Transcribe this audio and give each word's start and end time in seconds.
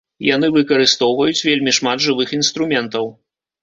Яны 0.27 0.47
выкарыстоўваюць 0.55 1.45
вельмі 1.51 1.77
шмат 1.81 1.97
жывых 2.09 2.37
інструментаў. 2.43 3.19